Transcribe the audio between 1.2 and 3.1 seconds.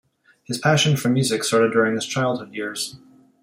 started during his childhood years.